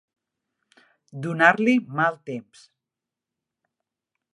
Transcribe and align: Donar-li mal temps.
Donar-li 1.27 1.77
mal 2.01 2.19
temps. 2.31 2.67